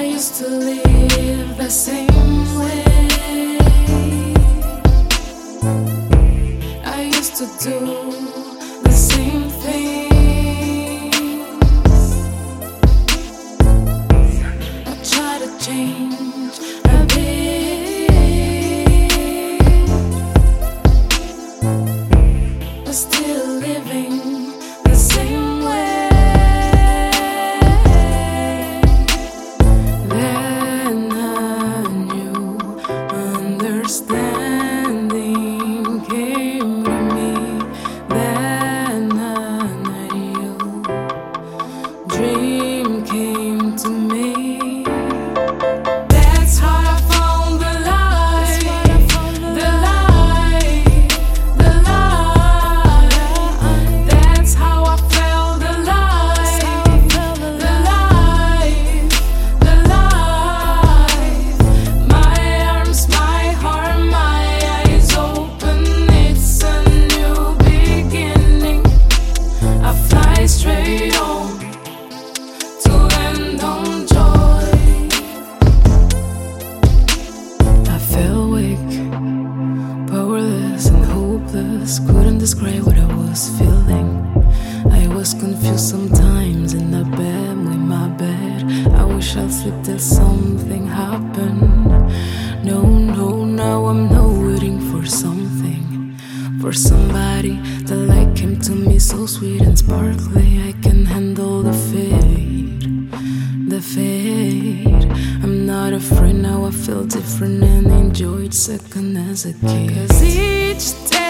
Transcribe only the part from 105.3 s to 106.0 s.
I'm not